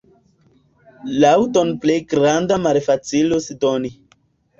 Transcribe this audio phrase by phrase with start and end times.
[1.23, 3.93] Laŭdon pli grandan malfacilus doni.